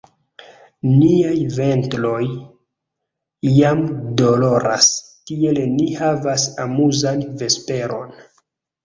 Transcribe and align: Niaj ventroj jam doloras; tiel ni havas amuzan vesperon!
Niaj 0.91 1.33
ventroj 1.57 2.21
jam 3.57 3.83
doloras; 4.21 4.87
tiel 5.33 5.61
ni 5.75 5.87
havas 6.01 6.47
amuzan 6.65 7.23
vesperon! 7.43 8.17